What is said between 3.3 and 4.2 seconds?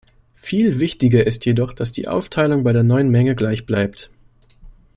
gleichbleibt.